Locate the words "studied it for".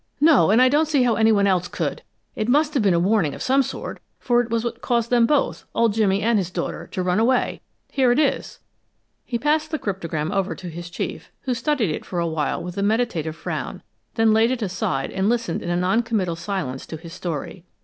11.53-12.17